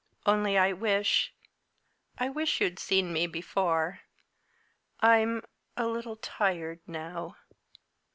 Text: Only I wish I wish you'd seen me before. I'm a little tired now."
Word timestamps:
Only 0.25 0.57
I 0.57 0.73
wish 0.73 1.31
I 2.17 2.27
wish 2.27 2.59
you'd 2.59 2.79
seen 2.79 3.13
me 3.13 3.27
before. 3.27 3.99
I'm 4.99 5.43
a 5.77 5.85
little 5.85 6.15
tired 6.15 6.79
now." 6.87 7.35